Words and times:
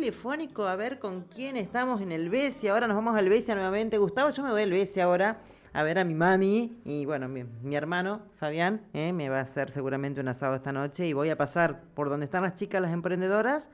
telefónico 0.00 0.66
a 0.66 0.76
ver 0.76 0.98
con 0.98 1.24
quién 1.24 1.58
estamos 1.58 2.00
en 2.00 2.10
el 2.10 2.30
Besia. 2.30 2.72
Ahora 2.72 2.86
nos 2.86 2.96
vamos 2.96 3.18
al 3.18 3.28
Besia 3.28 3.54
nuevamente. 3.54 3.98
Gustavo, 3.98 4.30
yo 4.30 4.42
me 4.42 4.50
voy 4.50 4.62
al 4.62 4.70
Besia 4.70 5.04
ahora 5.04 5.42
a 5.74 5.82
ver 5.82 5.98
a 5.98 6.04
mi 6.04 6.14
mami 6.14 6.80
y 6.86 7.04
bueno, 7.04 7.28
mi, 7.28 7.44
hermano 7.76 8.22
Fabián 8.36 8.80
eh, 8.94 9.12
me 9.12 9.28
va 9.28 9.40
a 9.40 9.42
hacer 9.42 9.70
seguramente 9.70 10.22
un 10.22 10.28
asado 10.28 10.54
esta 10.54 10.72
noche 10.72 11.06
y 11.06 11.12
voy 11.12 11.28
a 11.28 11.36
pasar 11.36 11.82
por 11.92 12.08
donde 12.08 12.24
están 12.24 12.42
las 12.44 12.54
chicas, 12.54 12.80
las 12.80 12.94
emprendedoras, 12.94 13.68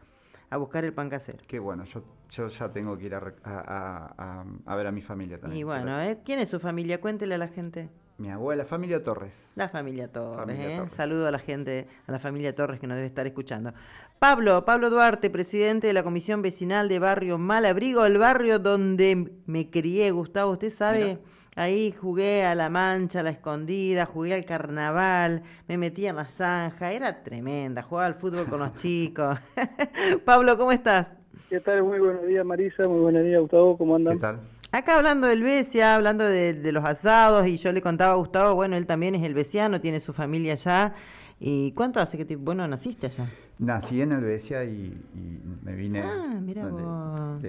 a 0.50 0.56
buscar 0.56 0.84
el 0.84 0.92
pan 0.92 1.08
casero. 1.08 1.38
Qué 1.46 1.60
bueno, 1.60 1.84
yo, 1.84 2.02
yo 2.31 2.49
ya 2.49 2.72
tengo 2.72 2.99
que 2.99 3.06
ir 3.06 3.15
a, 3.15 4.45
a, 4.67 4.74
ver 4.74 4.88
a 4.88 4.90
mi 4.90 5.03
familia 5.03 5.38
también. 5.38 5.61
Y 5.61 5.63
bueno, 5.63 6.01
¿eh? 6.03 6.19
¿quién 6.24 6.40
es 6.40 6.49
su 6.49 6.58
familia? 6.58 7.01
Cuéntele 7.01 7.37
a 7.37 7.38
la 7.38 7.49
gente. 7.49 7.88
Mi 8.19 8.31
abuela, 8.31 8.65
familia 8.65 9.04
Torres. 9.04 9.35
La 9.56 9.69
familia 9.69 10.11
Torres, 10.11 10.58
¿eh? 10.58 10.83
Saludo 10.97 11.29
a 11.29 11.31
la 11.31 11.38
gente, 11.38 11.87
a 12.06 12.13
la 12.13 12.19
familia 12.19 12.54
Torres 12.54 12.81
que 12.81 12.87
nos 12.87 12.97
debe 12.97 13.06
estar 13.06 13.27
escuchando. 13.27 13.74
Pablo, 14.19 14.64
Pablo 14.64 14.88
Duarte, 14.88 15.28
presidente 15.28 15.87
de 15.88 15.92
la 15.92 16.02
Comisión 16.02 16.41
Vecinal 16.41 16.88
de 16.88 16.98
Barrio 16.98 17.37
Malabrigo, 17.37 18.06
el 18.06 18.16
barrio 18.16 18.59
donde 18.59 19.30
me 19.47 19.70
crié, 19.70 20.11
Gustavo, 20.11 20.52
usted 20.52 20.73
sabe... 20.73 21.19
Ahí 21.59 21.91
jugué 21.91 22.45
a 22.45 22.55
la 22.55 22.69
mancha, 22.69 23.20
a 23.20 23.23
la 23.23 23.30
escondida, 23.30 24.05
jugué 24.05 24.34
al 24.34 24.45
carnaval, 24.45 25.42
me 25.66 25.79
metí 25.79 26.05
en 26.05 26.16
la 26.16 26.27
zanja, 26.27 26.92
era 26.92 27.23
tremenda, 27.23 27.80
jugaba 27.80 28.09
al 28.09 28.15
fútbol 28.15 28.45
con 28.45 28.61
los 28.61 28.75
chicos. 28.83 29.39
Pablo, 30.27 30.59
¿cómo 30.59 30.70
estás? 30.70 31.17
¿Qué 31.48 31.59
tal? 31.61 31.83
Muy 31.83 31.98
buenos 31.98 32.27
días, 32.27 32.45
Marisa, 32.45 32.87
muy 32.87 33.01
buenos 33.01 33.25
días, 33.25 33.41
Gustavo, 33.41 33.78
¿cómo 33.78 33.97
andan? 33.97 34.17
¿Qué 34.17 34.20
tal? 34.20 34.41
Acá 34.70 34.97
hablando 34.97 35.27
del 35.28 35.42
Besia, 35.42 35.95
hablando 35.95 36.25
de, 36.25 36.70
los 36.73 36.84
asados, 36.84 37.47
y 37.47 37.56
yo 37.56 37.73
le 37.73 37.80
contaba 37.80 38.12
a 38.12 38.17
Gustavo, 38.17 38.55
bueno, 38.55 38.77
él 38.77 38.84
también 38.84 39.14
es 39.14 39.23
el 39.23 39.33
besiano, 39.33 39.80
tiene 39.80 40.01
su 40.01 40.12
familia 40.12 40.53
allá. 40.53 40.92
¿Y 41.39 41.73
cuánto 41.73 42.01
hace 42.01 42.25
que, 42.25 42.37
bueno, 42.37 42.67
naciste 42.67 43.09
allá? 43.09 43.29
Nací 43.59 44.01
en 44.01 44.13
el 44.13 44.23
Besia 44.23 44.65
y, 44.65 44.97
me 45.62 45.75
vine... 45.75 46.03
Ah, 46.03 46.39
mira 46.41 46.67
vos. 46.67 47.43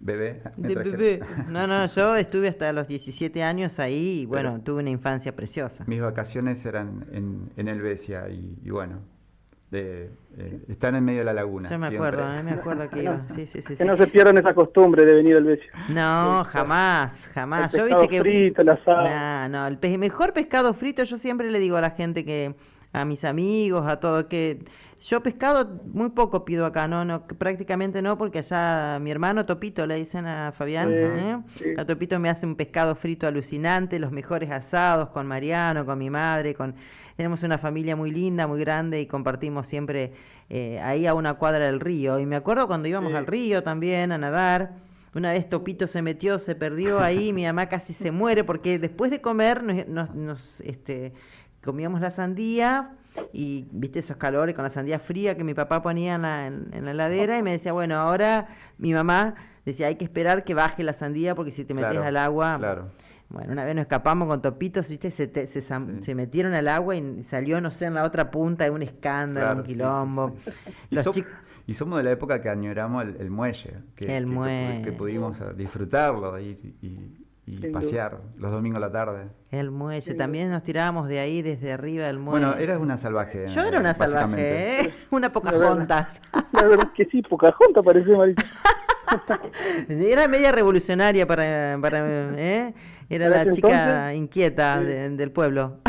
Bebé. 0.00 0.42
De 0.56 0.74
bebé. 0.74 1.20
No, 1.48 1.66
no, 1.66 1.86
yo 1.86 2.16
estuve 2.16 2.48
hasta 2.48 2.72
los 2.72 2.86
17 2.88 3.42
años 3.42 3.78
ahí 3.78 4.20
y 4.20 4.26
bueno, 4.26 4.60
tuve 4.60 4.80
una 4.80 4.90
infancia 4.90 5.34
preciosa. 5.34 5.84
Mis 5.86 6.00
vacaciones 6.00 6.64
eran 6.66 7.06
en, 7.12 7.50
en 7.56 7.68
Helvecia 7.68 8.28
y, 8.28 8.58
y 8.62 8.70
bueno, 8.70 8.98
de, 9.70 10.10
eh, 10.36 10.64
están 10.68 10.94
en 10.94 11.04
medio 11.04 11.20
de 11.20 11.24
la 11.24 11.32
laguna. 11.32 11.70
Yo 11.70 11.78
me 11.78 11.88
acuerdo, 11.88 12.22
eh, 12.32 12.42
me 12.42 12.52
acuerdo 12.52 12.88
que 12.90 13.02
iba. 13.02 13.26
Sí, 13.34 13.46
sí, 13.46 13.62
sí, 13.62 13.76
que 13.76 13.84
no 13.84 13.96
se 13.96 14.06
pierdan 14.06 14.38
esa 14.38 14.54
costumbre 14.54 15.04
de 15.04 15.14
venir 15.14 15.36
al 15.36 15.46
Helvecia. 15.46 15.72
No, 15.88 16.44
jamás, 16.44 17.28
jamás. 17.32 17.72
El 17.74 17.80
yo 17.80 17.86
viste 17.86 18.08
que 18.08 18.20
frito, 18.20 18.62
el 18.62 18.68
asado. 18.68 19.08
No, 19.08 19.48
no, 19.48 19.66
el 19.66 19.98
mejor 19.98 20.32
pescado 20.32 20.74
frito 20.74 21.02
yo 21.04 21.16
siempre 21.18 21.50
le 21.50 21.58
digo 21.58 21.76
a 21.76 21.80
la 21.80 21.90
gente 21.90 22.24
que 22.24 22.54
a 22.94 23.04
mis 23.04 23.24
amigos, 23.24 23.86
a 23.86 23.98
todo 23.98 24.28
que 24.28 24.64
yo 25.00 25.22
pescado 25.22 25.82
muy 25.92 26.10
poco 26.10 26.44
pido 26.44 26.64
acá, 26.64 26.88
no, 26.88 27.04
no, 27.04 27.26
prácticamente 27.26 28.00
no, 28.00 28.16
porque 28.16 28.38
allá 28.38 28.98
mi 29.00 29.10
hermano 29.10 29.44
Topito 29.44 29.86
le 29.86 29.96
dicen 29.96 30.26
a 30.26 30.52
Fabián, 30.52 30.90
¿eh? 30.90 31.42
a 31.76 31.84
Topito 31.84 32.18
me 32.18 32.30
hace 32.30 32.46
un 32.46 32.54
pescado 32.54 32.94
frito 32.94 33.26
alucinante, 33.26 33.98
los 33.98 34.12
mejores 34.12 34.50
asados 34.50 35.10
con 35.10 35.26
Mariano, 35.26 35.84
con 35.84 35.98
mi 35.98 36.08
madre, 36.08 36.54
con 36.54 36.74
tenemos 37.16 37.42
una 37.42 37.58
familia 37.58 37.96
muy 37.96 38.10
linda, 38.10 38.46
muy 38.46 38.60
grande 38.60 39.00
y 39.00 39.06
compartimos 39.06 39.66
siempre 39.66 40.12
eh, 40.48 40.80
ahí 40.80 41.06
a 41.06 41.14
una 41.14 41.34
cuadra 41.34 41.66
del 41.66 41.80
río. 41.80 42.18
Y 42.18 42.26
me 42.26 42.36
acuerdo 42.36 42.66
cuando 42.66 42.88
íbamos 42.88 43.14
al 43.14 43.26
río 43.26 43.62
también 43.62 44.10
a 44.10 44.18
nadar. 44.18 44.76
Una 45.14 45.32
vez 45.32 45.48
Topito 45.48 45.86
se 45.86 46.02
metió, 46.02 46.40
se 46.40 46.56
perdió 46.56 47.00
ahí, 47.00 47.32
mi 47.32 47.44
mamá 47.44 47.68
casi 47.68 47.92
se 47.92 48.10
muere 48.10 48.42
porque 48.42 48.80
después 48.80 49.12
de 49.12 49.20
comer 49.20 49.62
nos, 49.86 50.12
nos 50.12 50.60
este, 50.62 51.12
comíamos 51.64 52.00
la 52.00 52.10
sandía 52.10 52.90
y 53.32 53.66
viste 53.70 54.00
esos 54.00 54.16
calores 54.16 54.54
con 54.54 54.64
la 54.64 54.70
sandía 54.70 54.98
fría 54.98 55.36
que 55.36 55.44
mi 55.44 55.54
papá 55.54 55.82
ponía 55.82 56.16
en 56.16 56.22
la, 56.22 56.46
en, 56.46 56.84
la 56.84 56.90
heladera 56.90 57.38
y 57.38 57.42
me 57.42 57.52
decía, 57.52 57.72
bueno, 57.72 57.98
ahora 57.98 58.48
mi 58.78 58.92
mamá 58.92 59.34
decía, 59.64 59.86
hay 59.86 59.96
que 59.96 60.04
esperar 60.04 60.44
que 60.44 60.54
baje 60.54 60.82
la 60.82 60.92
sandía 60.92 61.34
porque 61.34 61.50
si 61.50 61.64
te 61.64 61.74
metes 61.74 61.98
al 61.98 62.16
agua... 62.16 62.56
Claro. 62.58 62.90
Bueno, 63.30 63.52
una 63.52 63.64
vez 63.64 63.74
nos 63.74 63.82
escapamos 63.82 64.28
con 64.28 64.42
topitos, 64.42 64.88
¿viste? 64.88 65.10
Se, 65.10 65.26
se, 65.46 65.60
se, 65.60 66.14
metieron 66.14 66.54
al 66.54 66.68
agua 66.68 66.94
y 66.94 67.22
salió, 67.24 67.60
no 67.60 67.70
sé, 67.70 67.86
en 67.86 67.94
la 67.94 68.04
otra 68.04 68.30
punta 68.30 68.64
de 68.64 68.70
un 68.70 68.82
escándalo, 68.82 69.60
un 69.60 69.66
quilombo. 69.66 70.36
y, 71.66 71.74
somos 71.74 71.96
de 71.96 72.04
la 72.04 72.12
época 72.12 72.40
que 72.40 72.50
añoramos 72.50 73.02
el, 73.18 73.30
muelle, 73.30 73.78
que, 73.96 74.14
el 74.16 74.26
muelle. 74.26 74.82
que, 74.82 74.92
pudimos 74.92 75.36
disfrutarlo 75.56 76.38
y, 76.38 76.50
y 76.80 77.23
y 77.46 77.58
pasear 77.68 78.20
los 78.38 78.50
domingos 78.52 78.78
a 78.78 78.86
la 78.86 78.92
tarde. 78.92 79.28
El 79.50 79.70
muelle, 79.70 80.14
también 80.14 80.50
nos 80.50 80.62
tirábamos 80.62 81.08
de 81.08 81.20
ahí 81.20 81.42
desde 81.42 81.72
arriba 81.72 82.06
del 82.06 82.18
muelle. 82.18 82.46
Bueno, 82.46 82.60
eras 82.60 82.80
una 82.80 82.96
salvaje. 82.96 83.48
Yo 83.48 83.62
era 83.62 83.80
una 83.80 83.94
salvaje, 83.94 84.80
¿eh? 84.80 84.94
una 85.10 85.30
Pocahontas. 85.30 86.20
La 86.52 86.64
verdad 86.64 86.90
que 86.94 87.04
sí, 87.06 87.22
Pocahontas 87.22 87.84
parecía 87.84 88.16
Marita. 88.16 88.44
era 89.88 90.28
media 90.28 90.52
revolucionaria 90.52 91.26
para, 91.26 91.78
para 91.80 92.34
¿eh? 92.38 92.74
Era 93.10 93.28
la 93.28 93.50
chica 93.50 94.14
inquieta 94.14 94.80
del 94.80 95.30
pueblo. 95.30 95.80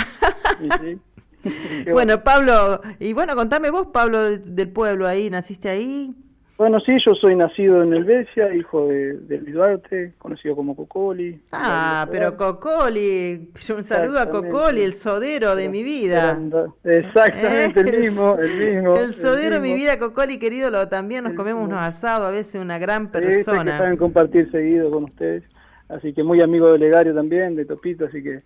bueno, 1.92 2.24
Pablo, 2.24 2.82
y 3.00 3.14
bueno, 3.14 3.36
contame 3.36 3.70
vos, 3.70 3.88
Pablo, 3.88 4.38
del 4.38 4.70
pueblo 4.70 5.08
ahí, 5.08 5.30
¿naciste 5.30 5.70
ahí? 5.70 6.14
Bueno, 6.58 6.80
sí, 6.80 6.96
yo 7.06 7.14
soy 7.16 7.36
nacido 7.36 7.84
en 7.84 7.94
Helvecia, 7.94 8.56
hijo 8.56 8.88
de, 8.88 9.18
de 9.18 9.40
Duarte, 9.40 10.14
conocido 10.18 10.56
como 10.56 10.74
Cocoli. 10.74 11.42
Ah, 11.52 12.08
pero 12.10 12.38
Cocoli, 12.38 13.52
un 13.76 13.84
saludo 13.84 14.20
a 14.20 14.30
Cocoli, 14.30 14.82
el 14.82 14.94
sodero 14.94 15.54
de 15.58 15.68
mi 15.68 15.84
vida. 15.84 16.40
Exactamente, 16.86 17.82
el 17.82 18.00
mismo, 18.00 18.38
el 18.38 18.54
mismo. 18.74 18.96
El 18.96 19.14
sodero 19.14 19.56
de 19.56 19.62
mi 19.62 19.74
vida, 19.74 20.00
Cocoli, 20.00 20.40
querido, 20.40 20.70
lo, 20.70 20.88
también 20.88 21.26
nos 21.26 21.34
comemos 21.34 21.68
unos 21.68 21.82
asados, 21.82 22.26
a 22.26 22.32
veces 22.32 22.62
una 22.62 22.80
gran 22.80 23.12
persona. 23.12 23.60
Sí, 23.60 23.66
que 23.66 23.72
saben 23.72 23.98
compartir 23.98 24.50
seguido 24.50 24.90
con 24.92 25.04
ustedes, 25.06 25.44
así 25.90 26.14
que 26.14 26.24
muy 26.24 26.42
amigo 26.42 26.72
de 26.72 26.80
Legario 26.80 27.14
también, 27.14 27.56
de 27.56 27.66
Topito, 27.66 28.06
así 28.06 28.24
que... 28.24 28.42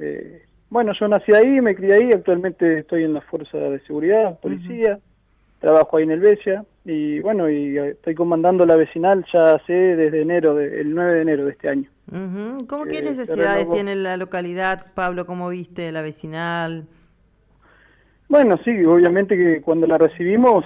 Eh, 0.00 0.42
bueno, 0.68 0.94
yo 0.98 1.06
nací 1.06 1.32
ahí, 1.32 1.60
me 1.60 1.76
crié 1.76 1.92
ahí, 1.92 2.12
actualmente 2.12 2.78
estoy 2.78 3.04
en 3.04 3.12
la 3.12 3.20
Fuerza 3.20 3.58
de 3.58 3.78
Seguridad, 3.80 4.40
Policía 4.40 4.98
trabajo 5.60 5.96
ahí 5.96 6.02
en 6.02 6.10
Helvecia 6.10 6.64
y 6.84 7.20
bueno, 7.20 7.48
y 7.48 7.78
estoy 7.78 8.14
comandando 8.14 8.66
la 8.66 8.76
vecinal 8.76 9.24
ya 9.32 9.54
hace 9.54 9.72
desde 9.72 10.22
enero, 10.22 10.58
el 10.58 10.94
9 10.94 11.14
de 11.14 11.22
enero 11.22 11.44
de 11.44 11.52
este 11.52 11.68
año. 11.68 11.88
¿Cómo 12.68 12.84
qué 12.84 13.00
necesidades 13.02 13.70
tiene 13.70 13.94
la 13.94 14.16
localidad, 14.16 14.92
Pablo? 14.94 15.24
¿Cómo 15.24 15.48
viste 15.48 15.92
la 15.92 16.02
vecinal? 16.02 16.86
Bueno, 18.28 18.58
sí, 18.64 18.84
obviamente 18.84 19.36
que 19.36 19.60
cuando 19.60 19.86
la 19.86 19.98
recibimos 19.98 20.64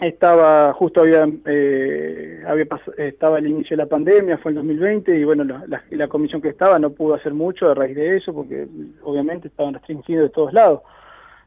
estaba 0.00 0.72
justo 0.72 1.02
había, 1.02 1.28
eh, 1.44 2.42
había 2.46 2.66
estaba 2.96 3.38
el 3.38 3.46
inicio 3.46 3.76
de 3.76 3.82
la 3.84 3.88
pandemia, 3.88 4.38
fue 4.38 4.52
en 4.52 4.56
2020 4.56 5.16
y 5.16 5.24
bueno, 5.24 5.44
la, 5.44 5.84
la, 5.90 6.08
comisión 6.08 6.40
que 6.40 6.48
estaba 6.48 6.78
no 6.78 6.90
pudo 6.90 7.14
hacer 7.14 7.34
mucho 7.34 7.70
a 7.70 7.74
raíz 7.74 7.94
de 7.94 8.16
eso 8.16 8.32
porque 8.32 8.66
obviamente 9.02 9.48
estaban 9.48 9.74
restringidos 9.74 10.24
de 10.24 10.30
todos 10.30 10.52
lados. 10.52 10.80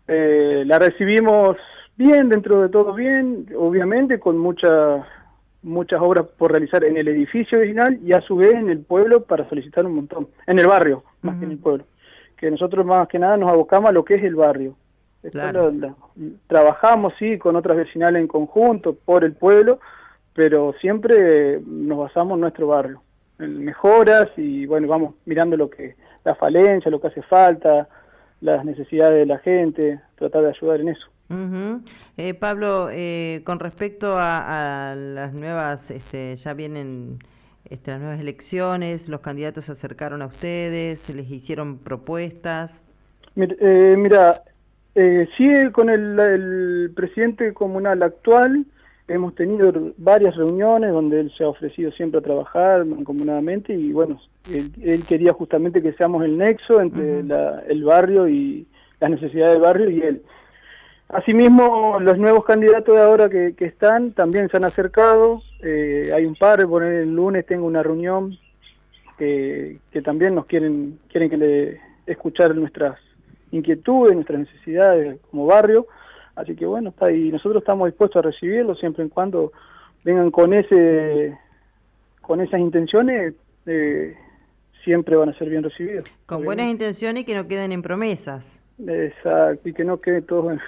Eh, 0.07 0.63
la 0.67 0.79
recibimos 0.79 1.57
Bien, 1.96 2.28
dentro 2.30 2.62
de 2.62 2.70
todo 2.70 2.94
bien, 2.94 3.48
obviamente 3.56 4.20
con 4.20 4.38
muchas 4.38 5.06
muchas 5.64 6.02
obras 6.02 6.26
por 6.38 6.52
realizar 6.52 6.84
en 6.84 6.98
el 6.98 7.08
edificio 7.08 7.58
original 7.58 7.98
y 8.04 8.14
a 8.14 8.22
su 8.22 8.36
vez 8.36 8.54
en 8.54 8.70
el 8.70 8.80
pueblo 8.80 9.24
para 9.24 9.48
solicitar 9.48 9.86
un 9.86 9.96
montón, 9.96 10.28
en 10.46 10.59
el 10.59 10.68
barrio, 10.68 11.04
más 11.22 11.38
que 11.38 11.46
en 11.46 11.52
el 11.52 11.58
pueblo. 11.58 11.86
Que 12.38 12.52
nosotros 12.52 12.86
más 12.86 13.08
que 13.08 13.18
nada 13.18 13.38
nos 13.38 13.50
abocamos 13.50 13.90
a 13.90 13.94
lo 13.94 14.04
que 14.04 14.16
es 14.16 14.24
el 14.24 14.36
barrio. 14.36 14.76
trabajamos, 16.48 17.14
sí, 17.18 17.38
con 17.38 17.56
otras 17.56 17.78
vecinales 17.78 18.22
en 18.22 18.28
conjunto, 18.28 18.94
por 18.94 19.24
el 19.24 19.34
pueblo, 19.34 19.80
pero 20.34 20.74
siempre 20.81 21.62
nos 21.66 21.98
basamos 21.98 22.36
en 22.36 22.42
nuestro 22.42 22.68
barrio, 22.68 23.02
en 23.40 23.64
mejoras 23.64 24.30
y 24.36 24.66
bueno, 24.66 24.88
vamos 24.88 25.16
mirando 25.25 25.56
lo 25.56 25.70
que, 25.70 25.96
la 26.25 26.36
falencia, 26.36 26.92
lo 26.92 27.00
que 27.00 27.08
hace 27.08 27.22
falta, 27.22 27.88
las 28.42 28.66
necesidades 28.66 29.20
de 29.20 29.25
la 29.25 29.40
gente, 29.40 30.02
tratar 30.16 30.42
de 30.42 30.50
ayudar 30.50 30.81
en 30.81 30.90
eso. 30.90 31.12
Eh, 32.17 32.34
Pablo, 32.35 32.89
eh, 32.91 33.41
con 33.44 33.59
respecto 33.59 34.16
a, 34.17 34.95
las 34.95 35.34
nuevas, 35.34 35.89
este, 35.89 36.36
ya 36.36 36.53
vienen 36.53 37.19
este, 37.69 37.92
las 37.92 38.00
nuevas 38.01 38.19
elecciones, 38.19 39.09
los 39.09 39.21
candidatos 39.21 39.65
se 39.65 39.71
acercaron 39.71 40.21
a 40.21 40.27
ustedes, 40.27 41.13
les 41.15 41.30
hicieron 41.31 41.80
propuestas. 41.80 42.83
Eh, 43.36 43.95
mira, 43.98 44.44
eh, 44.95 45.27
sí, 45.38 45.50
con 45.71 45.89
el, 45.89 46.92
presidente 46.95 47.53
comunal 47.53 48.03
actual 48.03 48.65
hemos 49.07 49.36
tenido 49.36 49.74
varias 49.98 50.36
reuniones 50.36 50.92
donde 50.92 51.19
él 51.19 51.33
se 51.38 51.44
ha 51.44 51.50
ofrecido 51.50 51.92
siempre 51.92 52.19
a 52.19 52.24
trabajar 52.24 52.86
mancomunadamente 52.86 53.74
y 53.74 53.92
bueno, 53.92 54.19
él, 54.51 55.03
quería 55.07 55.33
justamente 55.33 55.81
que 55.81 55.94
seamos 55.94 56.24
el 56.24 56.38
nexo 56.38 56.80
entre 56.80 57.19
el 57.19 57.83
barrio 57.83 58.30
y 58.30 58.65
las 59.00 59.09
necesidades 59.09 59.53
del 59.53 59.62
barrio 59.62 59.89
y 59.89 60.01
él. 60.01 60.21
Asimismo, 61.13 62.00
los 62.00 62.18
nuevos 62.18 62.44
candidatos 62.44 62.95
de 62.95 63.01
ahora 63.01 63.30
que, 63.30 63.54
están 63.60 64.13
también 64.13 64.50
se 64.50 64.57
han 64.57 64.63
acercado. 64.63 65.44
Eh, 65.62 66.10
hay 66.13 66.25
un 66.25 66.36
par, 66.36 66.68
por 66.68 66.83
el 66.83 67.13
lunes 67.15 67.45
tengo 67.45 67.68
una 67.68 67.83
reunión 67.83 68.36
que, 69.18 69.80
también 70.04 70.33
nos 70.33 70.48
quieren 70.48 71.00
quieren 71.10 71.30
que 71.30 71.38
le 71.38 71.81
escuchar 72.07 72.56
nuestras 72.56 73.00
inquietudes, 73.51 74.15
nuestras 74.15 74.39
necesidades 74.39 75.19
como 75.30 75.45
barrio. 75.45 75.86
Así 76.36 76.56
que 76.56 76.65
bueno, 76.65 76.89
está 76.89 77.06
ahí. 77.06 77.31
nosotros 77.31 77.62
estamos 77.62 77.88
dispuestos 77.88 78.18
a 78.18 78.27
recibirlo 78.27 78.74
siempre 78.74 79.04
en 79.04 79.10
cuando 79.10 79.51
vengan 80.04 80.31
con 80.31 80.51
ese 80.54 81.38
con 82.21 82.42
esas 82.42 82.60
intenciones, 82.60 83.36
eh, 83.68 84.15
siempre 84.83 85.15
van 85.15 85.30
a 85.30 85.38
ser 85.38 85.50
bien 85.50 85.62
recibidos. 85.62 86.10
Con 86.25 86.44
buenas 86.44 86.68
intenciones 86.68 87.21
y 87.21 87.25
que 87.25 87.36
no 87.36 87.48
queden 87.48 87.71
en 87.71 87.83
promesas. 87.83 88.62
Exacto, 88.80 89.69
y 89.69 89.74
que 89.74 89.83
no 89.83 90.01
quede 90.01 90.21
todo 90.21 90.51
en, 90.51 90.60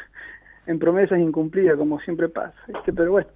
promesas 0.80 1.20
incumplidas, 1.20 1.78
como 1.78 2.00
siempre 2.00 2.30
pasa. 2.30 2.56
Este, 2.68 2.94
pero 2.94 3.12
bueno, 3.12 3.28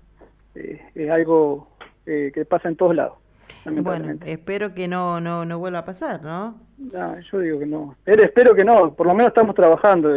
eh, 0.55 0.81
es 0.95 1.09
algo 1.09 1.69
eh, 2.05 2.31
que 2.33 2.45
pasa 2.45 2.69
en 2.69 2.75
todos 2.75 2.95
lados. 2.95 3.17
Bueno, 3.65 4.17
espero 4.25 4.73
que 4.73 4.87
no, 4.87 5.19
no, 5.19 5.45
no 5.45 5.59
vuelva 5.59 5.79
a 5.79 5.85
pasar, 5.85 6.23
¿no? 6.23 6.55
No, 6.77 7.19
yo 7.19 7.39
digo 7.39 7.59
que 7.59 7.65
no. 7.65 7.95
Pero 8.03 8.23
espero 8.23 8.55
que 8.55 8.63
no, 8.63 8.93
por 8.93 9.07
lo 9.07 9.13
menos 9.13 9.29
estamos 9.29 9.55
trabajando. 9.55 10.15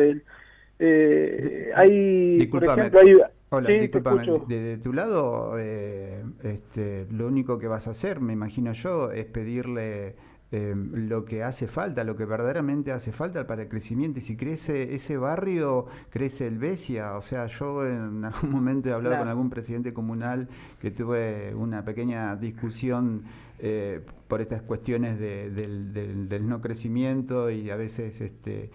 Eh, 0.78 1.72
hay, 1.74 2.46
por 2.46 2.64
ejemplo, 2.64 3.00
hay, 3.00 3.16
Hola, 3.54 3.68
discúlpame, 3.68 4.26
de, 4.48 4.78
tu 4.78 4.94
lado, 4.94 5.58
eh, 5.58 6.24
este, 6.42 7.06
lo 7.10 7.26
único 7.26 7.58
que 7.58 7.66
vas 7.66 7.86
a 7.86 7.90
hacer, 7.90 8.18
me 8.18 8.32
imagino 8.32 8.72
yo, 8.72 9.12
es 9.12 9.26
pedirle 9.26 10.14
eh, 10.52 10.74
lo 10.76 11.24
que 11.24 11.42
hace 11.42 11.66
falta, 11.66 12.04
lo 12.04 12.14
que 12.14 12.26
verdaderamente 12.26 12.92
hace 12.92 13.10
falta 13.10 13.46
para 13.46 13.62
el 13.62 13.68
crecimiento. 13.68 14.18
Y 14.18 14.22
si 14.22 14.36
crece 14.36 14.94
ese 14.94 15.16
barrio, 15.16 15.86
crece 16.10 16.46
el 16.46 16.58
Besia. 16.58 17.16
O 17.16 17.22
sea, 17.22 17.46
yo 17.46 17.86
en 17.86 18.22
algún 18.24 18.50
momento 18.50 18.90
he 18.90 18.92
hablado 18.92 19.16
con 19.16 19.28
algún 19.28 19.48
presidente 19.48 19.94
comunal 19.94 20.48
que 20.78 20.90
tuve 20.90 21.54
una 21.54 21.84
pequeña 21.84 22.36
discusión 22.36 23.22
eh, 23.58 24.00
por 24.28 24.42
estas 24.42 24.60
cuestiones 24.60 25.18
del, 25.18 26.28
del, 26.28 26.48
no 26.48 26.60
crecimiento 26.60 27.50
y 27.50 27.70
a 27.70 27.76
veces... 27.76 28.20
este 28.20 28.70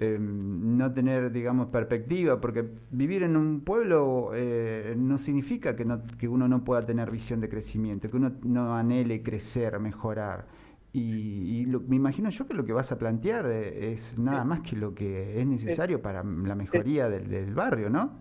eh, 0.00 0.18
no 0.18 0.92
tener, 0.92 1.30
digamos, 1.30 1.68
perspectiva, 1.68 2.40
porque 2.40 2.68
vivir 2.90 3.22
en 3.22 3.36
un 3.36 3.60
pueblo 3.60 4.32
eh, 4.34 4.92
no 4.98 5.18
significa 5.18 5.76
que, 5.76 5.84
no, 5.84 6.02
que 6.18 6.26
uno 6.26 6.48
no 6.48 6.64
pueda 6.64 6.82
tener 6.82 7.12
visión 7.12 7.40
de 7.40 7.48
crecimiento, 7.48 8.10
que 8.10 8.16
uno 8.16 8.32
no 8.42 8.74
anhele 8.76 9.22
crecer, 9.22 9.78
mejorar. 9.78 10.46
Y, 10.94 11.66
me 11.88 11.96
imagino 11.96 12.30
yo 12.30 12.46
que 12.46 12.54
lo 12.54 12.64
que 12.64 12.72
vas 12.72 12.92
a 12.92 12.98
plantear 12.98 13.46
eh, 13.46 13.92
es 13.92 14.16
nada 14.16 14.44
más 14.44 14.60
que 14.60 14.76
lo 14.76 14.94
que 14.94 15.40
es 15.40 15.46
necesario 15.46 16.00
para 16.00 16.22
la 16.22 16.54
mejoría 16.54 17.08
del, 17.08 17.28
del 17.28 17.52
barrio, 17.52 17.90
¿no? 17.90 18.12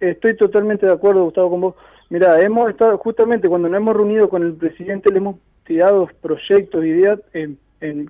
Estoy 0.00 0.36
totalmente 0.36 0.86
de 0.86 0.92
acuerdo, 0.92 1.24
Gustavo, 1.24 1.50
con 1.50 1.60
vos. 1.60 1.74
Mira, 2.10 2.40
hemos 2.40 2.68
estado, 2.70 2.98
justamente 2.98 3.48
cuando 3.48 3.68
nos 3.68 3.78
hemos 3.78 3.96
reunido 3.96 4.28
con 4.28 4.42
el 4.42 4.54
presidente, 4.54 5.10
le 5.10 5.18
hemos 5.18 5.36
tirado 5.64 6.08
proyectos, 6.20 6.84
ideas 6.84 7.20
en 7.32 7.58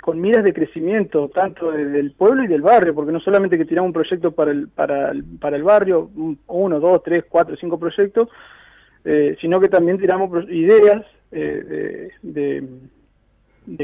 con 0.01 0.21
miras 0.21 0.45
de 0.45 0.53
crecimiento, 0.53 1.29
tanto 1.29 1.73
del 1.73 2.13
pueblo 2.13 2.45
y 2.45 2.47
del 2.47 2.63
barrio, 2.63 2.95
porque 2.95 3.13
no 3.13 3.21
solamente 3.21 3.59
que 3.59 3.65
tiramos 3.65 3.89
un 3.89 3.95
proyecto 3.95 4.31
para 4.33 4.53
el, 4.53 4.69
para 4.69 5.11
el, 5.11 5.25
para 5.41 5.57
el 5.57 5.65
barrio, 5.65 6.11
uno, 6.47 6.81
dos, 6.81 7.03
tres, 7.03 7.25
cuatro, 7.29 7.57
cinco 7.57 7.79
proyectos, 7.79 8.29
eh, 9.05 9.37
sino 9.41 9.61
que 9.61 9.69
también 9.69 9.99
tiramos 9.99 10.31
ideas 10.49 11.05
eh, 11.33 12.11
de, 12.23 12.61
de, 12.61 12.69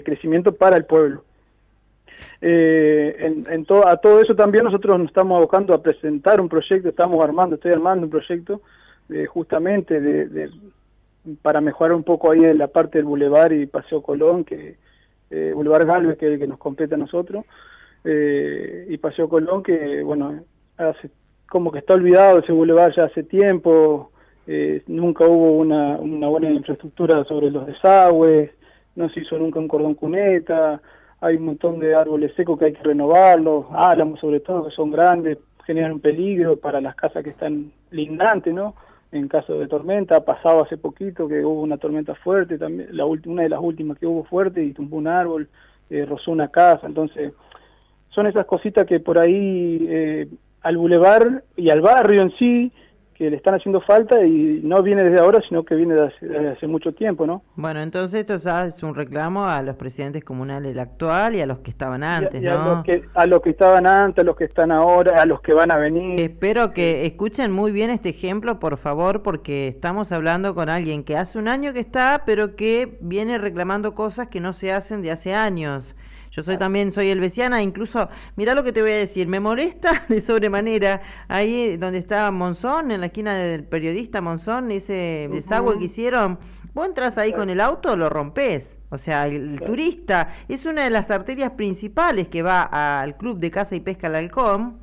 crecimiento 0.04 0.52
para 0.52 0.76
el 0.76 0.84
pueblo. 0.84 1.24
Eh, 2.40 3.16
en, 3.18 3.46
en 3.50 3.66
a 3.84 3.96
todo 3.96 4.20
eso 4.20 4.34
también 4.34 4.64
nosotros 4.64 4.98
nos 4.98 5.08
estamos 5.08 5.36
abocando 5.36 5.74
a 5.74 5.82
presentar 5.82 6.40
un 6.40 6.48
proyecto, 6.48 6.88
estamos 6.88 7.22
armando, 7.22 7.56
estoy 7.56 7.72
armando 7.72 8.04
un 8.04 8.10
proyecto 8.10 8.60
justamente 9.28 10.00
de, 10.00 10.50
para 11.42 11.60
mejorar 11.60 11.94
un 11.94 12.02
poco 12.02 12.30
ahí 12.30 12.44
en 12.44 12.58
la 12.58 12.68
parte 12.68 12.98
del 12.98 13.06
Boulevard 13.06 13.52
y 13.52 13.66
Paseo 13.66 14.02
Colón, 14.02 14.44
que 14.44 14.76
eh, 15.30 15.52
Boulevard 15.54 15.86
Galvez, 15.86 16.18
que, 16.18 16.38
que 16.38 16.46
nos 16.46 16.58
compete 16.58 16.94
a 16.94 16.98
nosotros, 16.98 17.44
eh, 18.04 18.86
y 18.88 18.96
Paseo 18.98 19.28
Colón, 19.28 19.62
que 19.62 20.02
bueno, 20.02 20.42
hace, 20.76 21.10
como 21.48 21.70
que 21.70 21.78
está 21.78 21.94
olvidado 21.94 22.38
ese 22.38 22.52
boulevard 22.52 22.92
ya 22.96 23.04
hace 23.04 23.22
tiempo, 23.22 24.10
eh, 24.46 24.82
nunca 24.88 25.24
hubo 25.26 25.58
una 25.58 26.28
buena 26.28 26.50
infraestructura 26.50 27.24
sobre 27.24 27.50
los 27.50 27.66
desagües, 27.66 28.50
no 28.96 29.08
se 29.10 29.20
hizo 29.20 29.38
nunca 29.38 29.58
un 29.58 29.68
cordón 29.68 29.94
cuneta, 29.94 30.80
hay 31.20 31.36
un 31.36 31.46
montón 31.46 31.78
de 31.78 31.94
árboles 31.94 32.34
secos 32.34 32.58
que 32.58 32.66
hay 32.66 32.72
que 32.72 32.82
renovarlos, 32.82 33.66
álamos 33.72 34.20
sobre 34.20 34.40
todo, 34.40 34.66
que 34.66 34.74
son 34.74 34.90
grandes, 34.90 35.38
generan 35.64 35.92
un 35.92 36.00
peligro 36.00 36.56
para 36.56 36.80
las 36.80 36.94
casas 36.94 37.22
que 37.22 37.30
están 37.30 37.72
lindantes, 37.90 38.52
¿no? 38.52 38.74
en 39.12 39.28
caso 39.28 39.58
de 39.58 39.68
tormenta. 39.68 40.16
Ha 40.16 40.24
pasado 40.24 40.62
hace 40.62 40.76
poquito 40.76 41.28
que 41.28 41.44
hubo 41.44 41.62
una 41.62 41.76
tormenta 41.76 42.14
fuerte, 42.14 42.58
también 42.58 42.88
la 42.96 43.04
una 43.04 43.42
de 43.42 43.48
las 43.48 43.60
últimas 43.60 43.98
que 43.98 44.06
hubo 44.06 44.24
fuerte 44.24 44.64
y 44.64 44.72
tumbó 44.72 44.96
un 44.96 45.06
árbol, 45.06 45.48
eh, 45.90 46.04
rozó 46.06 46.32
una 46.32 46.48
casa. 46.48 46.86
Entonces, 46.86 47.32
son 48.08 48.26
esas 48.26 48.46
cositas 48.46 48.86
que 48.86 49.00
por 49.00 49.18
ahí 49.18 49.86
eh, 49.88 50.28
al 50.62 50.76
bulevar 50.76 51.44
y 51.56 51.70
al 51.70 51.82
barrio 51.82 52.22
en 52.22 52.32
sí 52.38 52.72
que 53.22 53.30
le 53.30 53.36
están 53.36 53.54
haciendo 53.54 53.80
falta 53.80 54.20
y 54.24 54.60
no 54.64 54.82
viene 54.82 55.04
desde 55.04 55.20
ahora, 55.20 55.40
sino 55.48 55.64
que 55.64 55.76
viene 55.76 55.94
desde 55.94 56.48
hace, 56.48 56.66
mucho 56.66 56.92
tiempo, 56.92 57.24
¿no? 57.24 57.44
Bueno, 57.54 57.80
entonces 57.80 58.18
esto 58.20 58.36
ya 58.36 58.66
es 58.66 58.82
un 58.82 58.96
reclamo 58.96 59.44
a 59.44 59.62
los 59.62 59.76
presidentes 59.76 60.24
comunales 60.24 60.76
actual 60.76 61.36
y 61.36 61.40
a 61.40 61.46
los 61.46 61.60
que 61.60 61.70
estaban 61.70 62.02
antes, 62.02 62.42
¿no? 62.42 62.50
A 62.50 62.74
los, 62.74 62.84
que, 62.84 63.04
a 63.14 63.26
los 63.26 63.40
que 63.40 63.50
estaban 63.50 63.86
antes, 63.86 64.22
a 64.22 64.24
los 64.24 64.36
que 64.36 64.42
están 64.42 64.72
ahora, 64.72 65.22
a 65.22 65.24
los 65.24 65.40
que 65.40 65.52
van 65.52 65.70
a 65.70 65.76
venir. 65.76 66.18
Espero 66.18 66.72
que 66.72 67.06
escuchen 67.06 67.52
muy 67.52 67.70
bien 67.70 67.90
este 67.90 68.08
ejemplo, 68.08 68.58
por 68.58 68.76
favor, 68.76 69.22
porque 69.22 69.68
estamos 69.68 70.10
hablando 70.10 70.56
con 70.56 70.68
alguien 70.68 71.04
que 71.04 71.16
hace 71.16 71.38
un 71.38 71.46
año 71.46 71.72
que 71.72 71.80
está, 71.80 72.24
pero 72.26 72.56
que 72.56 72.98
viene 73.00 73.38
reclamando 73.38 73.94
cosas 73.94 74.26
que 74.26 74.40
no 74.40 74.52
se 74.52 74.72
hacen 74.72 75.00
de 75.00 75.12
hace 75.12 75.32
años. 75.32 75.94
Yo 76.32 76.42
soy 76.42 76.56
también, 76.56 76.92
soy 76.92 77.10
elvesiana, 77.10 77.60
incluso, 77.60 78.08
mira 78.36 78.54
lo 78.54 78.64
que 78.64 78.72
te 78.72 78.80
voy 78.80 78.92
a 78.92 78.96
decir, 78.96 79.28
me 79.28 79.38
molesta 79.38 80.04
de 80.08 80.22
sobremanera, 80.22 81.02
ahí 81.28 81.76
donde 81.76 81.98
está 81.98 82.30
Monzón, 82.30 82.90
en 82.90 83.00
la 83.00 83.06
esquina 83.06 83.34
del 83.34 83.64
periodista 83.64 84.22
Monzón, 84.22 84.70
ese 84.70 85.28
desagüe 85.30 85.78
que 85.78 85.84
hicieron, 85.84 86.38
vos 86.72 86.86
entras 86.86 87.18
ahí 87.18 87.34
con 87.34 87.50
el 87.50 87.60
auto, 87.60 87.96
lo 87.96 88.08
rompes. 88.08 88.78
O 88.88 88.96
sea, 88.96 89.26
el, 89.26 89.60
turista 89.60 90.32
es 90.48 90.64
una 90.64 90.84
de 90.84 90.90
las 90.90 91.10
arterias 91.10 91.52
principales 91.52 92.28
que 92.28 92.42
va 92.42 92.62
al 92.62 93.18
Club 93.18 93.38
de 93.38 93.50
Caza 93.50 93.76
y 93.76 93.80
Pesca 93.80 94.06
al 94.06 94.16
Halcón 94.16 94.81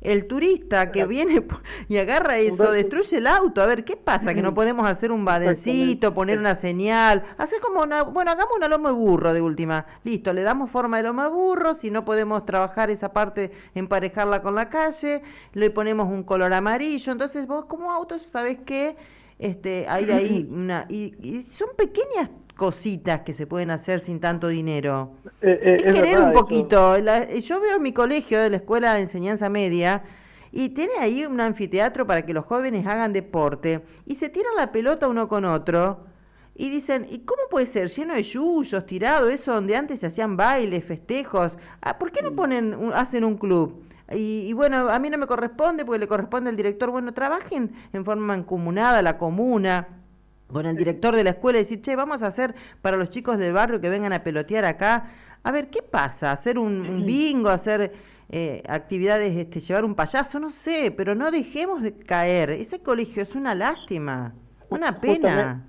el 0.00 0.26
turista 0.26 0.90
que 0.90 1.04
viene 1.04 1.42
y 1.88 1.98
agarra 1.98 2.38
eso, 2.38 2.70
destruye 2.72 3.18
el 3.18 3.26
auto. 3.26 3.62
A 3.62 3.66
ver, 3.66 3.84
¿qué 3.84 3.96
pasa? 3.96 4.34
Que 4.34 4.42
no 4.42 4.54
podemos 4.54 4.86
hacer 4.86 5.12
un 5.12 5.24
badecito, 5.24 6.14
poner 6.14 6.38
una 6.38 6.54
señal, 6.54 7.24
hacer 7.36 7.60
como 7.60 7.82
una, 7.82 8.02
bueno, 8.02 8.30
hagamos 8.30 8.56
una 8.56 8.68
loma 8.68 8.90
de 8.90 8.94
burro 8.94 9.32
de 9.32 9.40
última. 9.40 9.86
Listo, 10.04 10.32
le 10.32 10.42
damos 10.42 10.70
forma 10.70 10.96
de 10.96 11.02
loma 11.04 11.24
de 11.24 11.30
burro, 11.30 11.74
si 11.74 11.90
no 11.90 12.04
podemos 12.04 12.46
trabajar 12.46 12.90
esa 12.90 13.12
parte, 13.12 13.50
emparejarla 13.74 14.42
con 14.42 14.54
la 14.54 14.68
calle, 14.68 15.22
le 15.52 15.70
ponemos 15.70 16.08
un 16.08 16.22
color 16.22 16.52
amarillo. 16.52 17.12
Entonces 17.12 17.46
vos 17.46 17.66
como 17.66 17.90
auto 17.92 18.18
sabes 18.18 18.58
que 18.64 18.96
este, 19.38 19.86
hay 19.88 20.10
ahí 20.10 20.48
una... 20.50 20.86
y 20.88 21.44
son 21.48 21.68
pequeñas 21.76 22.30
cositas 22.60 23.22
que 23.22 23.32
se 23.32 23.46
pueden 23.46 23.70
hacer 23.70 24.00
sin 24.00 24.20
tanto 24.20 24.48
dinero. 24.48 25.14
Eh, 25.40 25.58
eh, 25.62 25.82
es, 25.82 25.94
querer 25.94 26.20
un 26.20 26.32
poquito. 26.34 26.98
yo 26.98 27.58
veo 27.58 27.80
mi 27.80 27.94
colegio 27.94 28.38
de 28.38 28.50
la 28.50 28.56
escuela 28.58 28.92
de 28.92 29.00
enseñanza 29.00 29.48
media 29.48 30.02
y 30.52 30.68
tiene 30.68 30.92
ahí 31.00 31.24
un 31.24 31.40
anfiteatro 31.40 32.06
para 32.06 32.26
que 32.26 32.34
los 32.34 32.44
jóvenes 32.44 32.86
hagan 32.86 33.14
deporte 33.14 33.80
y 34.04 34.16
se 34.16 34.28
tiran 34.28 34.56
la 34.56 34.72
pelota 34.72 35.08
uno 35.08 35.26
con 35.26 35.46
otro. 35.46 36.04
Y 36.54 36.68
dicen, 36.68 37.06
¿y 37.08 37.20
cómo 37.20 37.40
puede 37.50 37.64
ser 37.64 37.88
lleno 37.88 38.12
de 38.12 38.24
yuyos, 38.24 38.84
tirado, 38.84 39.30
eso 39.30 39.54
donde 39.54 39.74
antes 39.74 40.00
se 40.00 40.08
hacían 40.08 40.36
bailes, 40.36 40.84
festejos? 40.84 41.56
Ah, 41.80 41.96
¿Por 41.96 42.12
qué 42.12 42.20
no 42.20 42.34
ponen, 42.34 42.90
hacen 42.92 43.24
un 43.24 43.38
club? 43.38 43.86
Y, 44.10 44.48
y, 44.48 44.52
bueno, 44.52 44.90
a 44.90 44.98
mí 44.98 45.08
no 45.08 45.16
me 45.16 45.26
corresponde 45.26 45.86
porque 45.86 46.00
le 46.00 46.08
corresponde 46.08 46.50
al 46.50 46.56
director. 46.56 46.90
Bueno, 46.90 47.14
trabajen 47.14 47.72
en 47.94 48.04
forma 48.04 48.26
mancomunada, 48.26 49.00
la 49.00 49.16
comuna, 49.16 49.99
con 50.52 50.66
el 50.66 50.76
director 50.76 51.14
de 51.14 51.24
la 51.24 51.30
escuela 51.30 51.58
y 51.58 51.62
decir, 51.62 51.80
che, 51.80 51.96
vamos 51.96 52.22
a 52.22 52.26
hacer 52.26 52.54
para 52.82 52.96
los 52.96 53.10
chicos 53.10 53.38
del 53.38 53.52
barrio 53.52 53.80
que 53.80 53.88
vengan 53.88 54.12
a 54.12 54.22
pelotear 54.22 54.64
acá. 54.64 55.06
A 55.42 55.52
ver, 55.52 55.68
¿qué 55.70 55.82
pasa? 55.82 56.32
¿Hacer 56.32 56.58
un, 56.58 57.04
bingo? 57.06 57.48
¿Hacer 57.48 57.92
eh, 58.28 58.62
actividades, 58.68 59.36
este, 59.36 59.60
llevar 59.60 59.84
un 59.84 59.94
payaso? 59.94 60.38
No 60.38 60.50
sé, 60.50 60.92
pero 60.94 61.14
no 61.14 61.30
dejemos 61.30 61.82
de 61.82 61.92
caer. 61.94 62.50
Ese 62.50 62.80
colegio 62.80 63.22
es 63.22 63.34
una 63.34 63.54
lástima, 63.54 64.34
una 64.68 65.00
pena. 65.00 65.64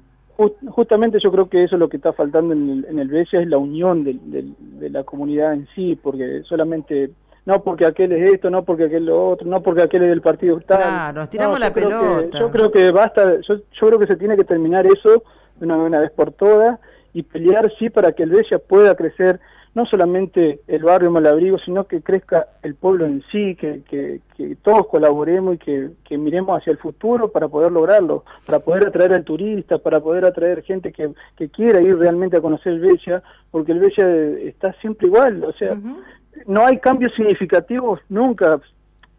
Justamente, 0.69 1.19
yo 1.21 1.31
creo 1.31 1.49
que 1.49 1.63
eso 1.63 1.75
es 1.75 1.79
lo 1.79 1.87
que 1.87 1.97
está 1.97 2.13
faltando 2.13 2.53
en 2.53 2.69
el, 2.69 2.85
en 2.85 2.99
el 2.99 3.15
es 3.15 3.29
la 3.47 3.59
unión 3.59 4.03
de 4.03 4.89
la 4.89 5.03
comunidad 5.03 5.53
en 5.53 5.67
sí, 5.75 5.99
porque 6.01 6.41
solamente 6.45 7.11
no 7.45 7.63
porque 7.63 7.85
aquel 7.85 8.11
es 8.11 8.33
esto, 8.33 8.49
no 8.49 8.63
porque 8.63 8.85
aquel 8.85 9.05
lo 9.05 9.29
otro, 9.29 9.47
no 9.47 9.61
porque 9.61 9.81
aquel 9.81 10.03
es 10.03 10.09
del 10.09 10.21
partido 10.21 10.59
tal. 10.59 10.79
Claro, 10.79 11.21
nos 11.21 11.29
tiramos 11.29 11.59
la 11.59 11.73
pelota. 11.73 12.37
yo 12.37 12.51
creo 12.51 12.71
que 12.71 12.91
basta, 12.91 13.39
yo, 13.41 13.55
yo 13.55 13.87
creo 13.87 13.99
que 13.99 14.07
se 14.07 14.15
tiene 14.15 14.35
que 14.37 14.43
terminar 14.43 14.85
eso 14.85 15.23
de 15.55 15.65
una, 15.65 15.77
una 15.77 15.99
vez 15.99 16.11
por 16.11 16.31
todas 16.31 16.79
y 17.13 17.23
pelear 17.23 17.71
sí 17.77 17.89
para 17.89 18.13
que 18.13 18.23
el 18.23 18.29
Bella 18.29 18.59
pueda 18.59 18.95
crecer 18.95 19.39
no 19.73 19.85
solamente 19.85 20.59
el 20.67 20.83
barrio 20.83 21.11
Malabrigo, 21.11 21.57
sino 21.59 21.85
que 21.85 22.01
crezca 22.01 22.47
el 22.61 22.75
pueblo 22.75 23.05
en 23.05 23.23
sí, 23.31 23.55
que, 23.55 23.81
que, 23.89 24.19
que 24.35 24.57
todos 24.57 24.87
colaboremos 24.87 25.55
y 25.55 25.57
que, 25.59 25.89
que, 26.03 26.17
miremos 26.17 26.59
hacia 26.59 26.71
el 26.71 26.77
futuro 26.77 27.31
para 27.31 27.47
poder 27.47 27.71
lograrlo, 27.71 28.25
para 28.45 28.59
poder 28.59 28.87
atraer 28.87 29.13
al 29.13 29.23
turista, 29.23 29.77
para 29.77 30.01
poder 30.01 30.25
atraer 30.25 30.63
gente 30.63 30.91
que, 30.91 31.11
que 31.37 31.49
quiera 31.49 31.81
ir 31.81 31.97
realmente 31.97 32.35
a 32.35 32.41
conocer 32.41 32.73
el 32.73 32.79
Bella, 32.81 33.23
porque 33.49 33.71
el 33.71 33.79
Bella 33.79 34.09
está 34.39 34.73
siempre 34.81 35.07
igual, 35.07 35.41
o 35.45 35.53
sea, 35.53 35.77
no 36.47 36.65
hay 36.65 36.79
cambios 36.79 37.13
significativos 37.15 37.99
nunca. 38.09 38.59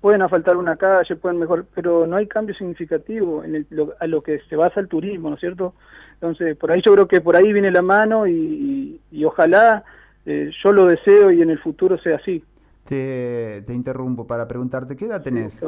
pueden 0.00 0.22
asfaltar 0.22 0.56
una 0.56 0.76
calle, 0.76 1.14
pueden 1.16 1.38
mejor, 1.38 1.64
pero 1.74 2.06
no 2.06 2.16
hay 2.16 2.26
cambio 2.26 2.54
significativo 2.56 3.44
en 3.44 3.54
el, 3.54 3.66
a 4.00 4.06
lo 4.08 4.20
que 4.20 4.40
se 4.48 4.56
basa 4.56 4.80
el 4.80 4.88
turismo, 4.88 5.28
¿no 5.28 5.36
es 5.36 5.40
cierto? 5.40 5.74
Entonces, 6.14 6.56
por 6.56 6.72
ahí 6.72 6.82
yo 6.84 6.92
creo 6.92 7.06
que 7.06 7.20
por 7.20 7.36
ahí 7.36 7.52
viene 7.52 7.70
la 7.70 7.82
mano 7.82 8.26
y, 8.26 9.00
ojalá 9.24 9.84
eh, 10.26 10.50
yo 10.62 10.72
lo 10.72 10.86
deseo 10.86 11.30
y 11.30 11.42
en 11.42 11.50
el 11.50 11.58
futuro 11.58 11.98
sea 11.98 12.16
así. 12.16 12.44
Te, 12.84 13.62
te 13.66 13.72
interrumpo 13.72 14.26
para 14.26 14.48
preguntarte, 14.48 14.96
¿qué 14.96 15.06
edad 15.06 15.22
tenés? 15.22 15.62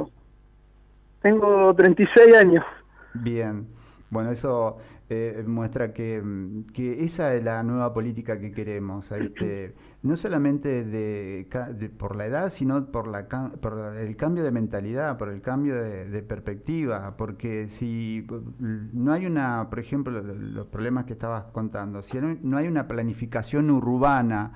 Tengo 1.23 1.75
36 1.75 2.37
años. 2.37 2.64
Bien, 3.14 3.66
bueno, 4.11 4.32
eso 4.32 4.78
eh, 5.11 5.44
muestra 5.46 5.92
que, 5.92 6.23
que, 6.73 7.04
esa 7.04 7.34
es 7.34 7.44
la 7.44 7.62
nueva 7.62 7.92
política 7.92 8.38
que 8.38 8.52
queremos. 8.52 9.12
Este, 9.12 9.75
no 10.02 10.16
solamente 10.16 10.84
de, 10.84 11.46
por 11.99 12.16
la 12.16 12.26
edad, 12.26 12.52
sino 12.52 12.87
por, 12.87 13.08
la, 13.08 13.26
por 13.28 13.96
el 13.96 14.16
cambio 14.16 14.44
de 14.44 14.50
mentalidad, 14.50 15.18
por 15.18 15.28
el 15.28 15.42
cambio 15.42 15.75
de, 15.75 16.23
perspectiva. 16.23 17.16
Porque 17.16 17.68
si 17.68 18.26
no 18.58 19.12
hay 19.12 19.26
una, 19.26 19.68
por 19.68 19.78
ejemplo, 19.78 20.23
los 20.23 20.66
problemas 20.68 21.04
que 21.04 21.12
estabas 21.12 21.44
contando, 21.52 22.02
si 22.02 22.18
no 22.18 22.56
hay 22.56 22.66
una 22.66 22.88
planificación 22.88 23.70
urbana, 23.70 24.52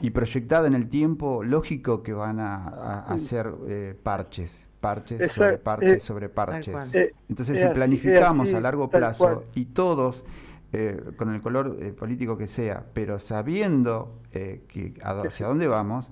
y 0.00 0.10
proyectada 0.10 0.68
en 0.68 0.74
el 0.74 0.88
tiempo, 0.88 1.42
lógico 1.42 2.02
que 2.04 2.12
van 2.12 2.38
a, 2.38 3.00
hacer 3.08 3.52
eh, 3.66 3.98
parches 4.00 4.69
parches 4.80 5.32
sobre 5.32 5.58
parches 5.58 5.92
eh, 5.92 6.00
sobre 6.00 6.28
parches. 6.28 6.94
Eh, 6.94 7.14
Entonces, 7.28 7.60
si 7.60 7.66
planificamos 7.68 8.52
a 8.52 8.60
largo 8.60 8.88
plazo 8.88 9.44
y 9.54 9.66
todos, 9.66 10.24
eh, 10.72 10.98
con 11.16 11.34
el 11.34 11.40
color 11.40 11.76
político 11.94 12.36
que 12.36 12.46
sea, 12.46 12.82
pero 12.94 13.18
sabiendo 13.18 14.20
que 14.32 14.94
hacia 15.02 15.46
dónde 15.46 15.66
vamos, 15.66 16.08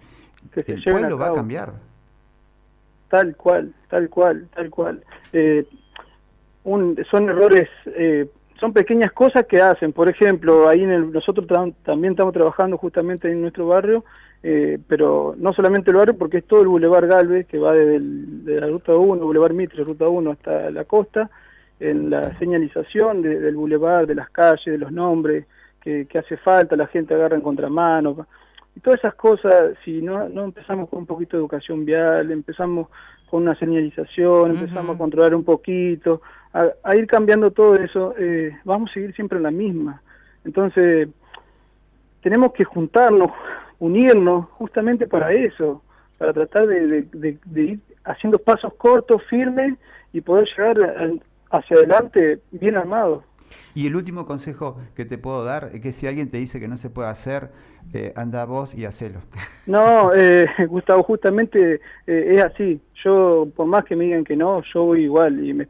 el 0.54 0.82
pueblo 0.82 1.18
va 1.18 1.28
a 1.28 1.34
cambiar. 1.34 1.72
Tal 3.08 3.34
cual, 3.36 3.72
tal 3.88 4.10
cual, 4.10 4.48
tal 4.54 4.70
cual. 4.70 5.02
Un, 6.64 7.02
son 7.10 7.28
errores, 7.30 7.68
son 8.60 8.72
pequeñas 8.72 9.12
cosas 9.12 9.46
que 9.46 9.62
hacen. 9.62 9.92
Por 9.92 10.08
ejemplo, 10.08 10.68
ahí 10.68 10.82
en 10.82 10.90
el, 10.90 11.12
nosotros 11.12 11.46
también 11.84 12.12
estamos 12.12 12.34
trabajando 12.34 12.76
justamente 12.76 13.30
en 13.30 13.40
nuestro 13.40 13.66
barrio 13.68 14.04
eh, 14.42 14.78
pero 14.86 15.34
no 15.36 15.52
solamente 15.52 15.90
el 15.90 15.96
barrio, 15.96 16.16
porque 16.16 16.38
es 16.38 16.44
todo 16.44 16.62
el 16.62 16.68
Boulevard 16.68 17.08
Galvez, 17.08 17.46
que 17.46 17.58
va 17.58 17.72
desde 17.72 17.98
de 18.00 18.60
la 18.60 18.68
Ruta 18.68 18.94
1, 18.94 19.24
Boulevard 19.24 19.52
Mitre, 19.52 19.84
Ruta 19.84 20.08
1 20.08 20.30
hasta 20.30 20.70
la 20.70 20.84
costa, 20.84 21.30
en 21.80 22.10
la 22.10 22.36
señalización 22.38 23.22
del 23.22 23.54
Boulevard, 23.54 24.06
de 24.06 24.14
las 24.14 24.30
calles, 24.30 24.64
de 24.66 24.78
los 24.78 24.92
nombres, 24.92 25.46
que, 25.80 26.06
hace 26.18 26.36
falta, 26.36 26.76
la 26.76 26.86
gente 26.86 27.14
agarra 27.14 27.36
en 27.36 27.42
contramano, 27.42 28.26
y 28.76 28.80
todas 28.80 28.98
esas 29.00 29.14
cosas, 29.14 29.74
si 29.84 30.02
no, 30.02 30.28
no 30.28 30.44
empezamos 30.44 30.88
con 30.88 31.00
un 31.00 31.06
poquito 31.06 31.36
de 31.36 31.40
educación 31.40 31.84
vial, 31.84 32.30
empezamos 32.30 32.88
con 33.30 33.42
una 33.42 33.54
señalización, 33.56 34.50
empezamos 34.50 34.94
a 34.94 34.98
controlar 34.98 35.34
un 35.34 35.44
poquito, 35.44 36.20
a, 36.52 36.96
ir 36.96 37.06
cambiando 37.06 37.50
todo 37.50 37.74
eso, 37.74 38.14
eh, 38.18 38.56
vamos 38.64 38.90
a 38.90 38.94
seguir 38.94 39.14
siempre 39.14 39.38
en 39.38 39.44
la 39.44 39.50
misma. 39.50 40.02
Entonces, 40.44 41.08
tenemos 42.22 42.52
que 42.52 42.64
juntarnos, 42.64 43.30
unirnos 43.78 44.46
justamente 44.50 45.06
para 45.06 45.32
eso, 45.32 45.82
para 46.18 46.32
tratar 46.32 46.66
de, 46.66 47.06
ir 47.54 47.80
haciendo 48.04 48.38
pasos 48.38 48.74
cortos, 48.74 49.22
firmes 49.28 49.74
y 50.12 50.20
poder 50.20 50.48
llegar 50.56 50.76
hacia 51.50 51.76
adelante 51.76 52.40
bien 52.50 52.76
armados. 52.76 53.24
Y 53.74 53.86
el 53.86 53.96
último 53.96 54.26
consejo 54.26 54.78
que 54.94 55.04
te 55.04 55.16
puedo 55.16 55.44
dar 55.44 55.70
es 55.72 55.80
que 55.80 55.92
si 55.92 56.06
alguien 56.06 56.30
te 56.30 56.36
dice 56.36 56.60
que 56.60 56.68
no 56.68 56.76
se 56.76 56.90
puede 56.90 57.08
hacer, 57.08 57.50
eh, 57.94 58.12
anda 58.14 58.44
vos 58.44 58.74
y 58.74 58.84
hacelo. 58.84 59.20
No, 59.66 60.14
eh, 60.14 60.46
Gustavo, 60.66 61.02
justamente 61.02 61.74
eh, 62.06 62.34
es 62.36 62.42
así. 62.42 62.80
Yo, 63.04 63.46
por 63.54 63.66
más 63.66 63.84
que 63.84 63.96
me 63.96 64.04
digan 64.06 64.24
que 64.24 64.34
no, 64.34 64.62
yo 64.72 64.84
voy 64.84 65.02
igual 65.02 65.44
y 65.44 65.52
me, 65.52 65.68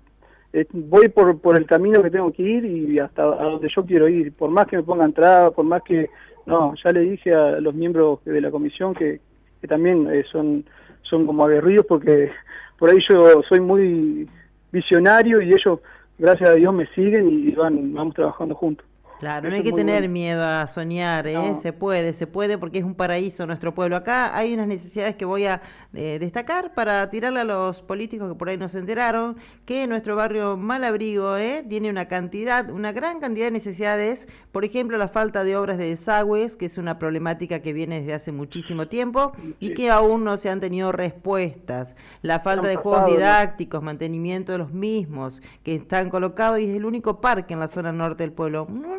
eh, 0.53 0.67
voy 0.73 1.09
por, 1.09 1.39
por 1.41 1.57
el 1.57 1.67
camino 1.67 2.03
que 2.03 2.11
tengo 2.11 2.33
que 2.33 2.43
ir 2.43 2.65
y 2.65 2.99
hasta 2.99 3.23
a 3.23 3.45
donde 3.45 3.69
yo 3.75 3.85
quiero 3.85 4.09
ir. 4.09 4.33
Por 4.33 4.51
más 4.51 4.67
que 4.67 4.77
me 4.77 4.83
pongan 4.83 5.13
trabas, 5.13 5.53
por 5.53 5.65
más 5.65 5.83
que 5.83 6.09
no, 6.49 6.75
ya 6.83 6.93
le 6.93 7.01
dije 7.01 7.35
a 7.35 7.61
los 7.61 7.75
miembros 7.75 8.21
de 8.25 8.41
la 8.41 8.51
comisión 8.51 8.95
que, 8.95 9.21
también 9.69 10.09
eh, 10.11 10.25
son, 10.33 10.65
son 11.03 11.27
como 11.27 11.45
aguerridos 11.45 11.85
porque 11.87 12.31
por 12.79 12.89
ahí 12.89 12.99
yo 13.07 13.43
soy 13.43 13.61
muy 13.61 14.27
visionario 14.73 15.43
y 15.43 15.53
ellos, 15.53 15.81
gracias 16.17 16.49
a 16.49 16.55
Dios, 16.55 16.73
me 16.73 16.87
siguen 16.95 17.29
y 17.29 17.51
van, 17.51 17.93
vamos 17.93 18.15
trabajando 18.15 18.55
juntos. 18.55 18.87
Claro, 19.19 19.51
no 19.51 19.57
hay 19.57 19.63
que 19.63 19.73
tener 19.73 20.09
miedo 20.09 20.45
a 20.45 20.67
soñar, 20.67 21.27
¿eh? 21.27 21.55
se 21.61 21.73
puede, 21.73 22.13
se 22.13 22.27
puede 22.27 22.57
porque 22.57 22.79
es 22.79 22.85
un 22.85 22.95
paraíso 22.95 23.47
nuestro 23.47 23.75
pueblo. 23.75 23.97
Acá 23.97 24.37
hay 24.37 24.55
unas 24.55 24.69
necesidades 24.69 25.17
que 25.17 25.25
voy 25.25 25.47
a 25.47 25.61
eh, 25.95 26.19
destacar 26.21 26.73
para 26.75 27.11
tirarle 27.11 27.41
a 27.41 27.45
los 27.45 27.83
políticos 27.83 28.29
que 28.29 28.39
por 28.39 28.49
ahí 28.49 28.57
no 28.57 28.69
se 28.69 28.79
enteraron, 28.79 29.37
que 29.65 29.87
nuestro 29.87 30.15
barrio 30.15 30.57
Malabrigo 30.57 31.37
¿eh? 31.37 31.65
tiene 31.69 31.91
una 31.91 32.07
cantidad, 32.07 32.71
una 32.71 32.93
gran 32.93 33.19
cantidad 33.19 33.47
de 33.47 33.53
necesidades, 33.53 34.27
por 34.53 34.65
ejemplo 34.65 34.97
la 34.99 35.09
falta 35.09 35.43
de 35.43 35.57
obras 35.57 35.79
de 35.79 35.87
desagües, 35.87 36.55
que 36.55 36.67
es 36.67 36.79
una 36.79 36.99
problemática 36.99 37.61
que 37.61 37.73
viene 37.73 38.01
desde 38.01 38.15
hace 38.15 38.31
muchísimo 38.31 38.87
tiempo 38.87 39.33
y 39.59 39.75
que 39.75 39.91
aún 39.91 40.23
no 40.25 40.37
se 40.37 40.49
han 40.49 40.61
tenido 40.61 40.93
respuestas. 40.93 41.95
La 42.23 42.41
falta 42.41 42.69
de 42.69 42.77
juegos 42.77 43.07
didácticos, 43.07 43.83
mantenimiento 43.83 44.53
de 44.53 44.59
los 44.59 44.73
mismos, 44.73 45.43
que 45.65 45.75
están 45.75 46.09
colocados 46.09 46.61
y 46.61 46.65
es 46.71 46.77
el 46.77 46.85
único 46.85 47.21
parque 47.21 47.55
en 47.55 47.61
la 47.61 47.69
zona 47.69 47.93
norte 47.93 48.23
del 48.23 48.33
pueblo 48.33 48.69
no, 48.69 48.99